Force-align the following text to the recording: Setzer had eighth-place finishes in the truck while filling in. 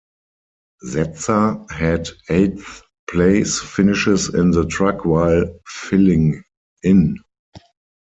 Setzer 0.83 1.69
had 1.69 2.09
eighth-place 2.27 3.59
finishes 3.61 4.33
in 4.33 4.49
the 4.49 4.65
truck 4.65 5.05
while 5.05 5.43
filling 5.67 6.43
in. 6.81 7.19